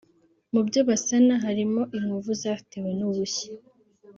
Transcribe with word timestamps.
Mubyo 0.53 0.79
basana 0.89 1.33
harimo 1.43 1.81
inkovu 1.97 2.31
zatewe 2.41 2.89
n’ubushye 2.99 3.47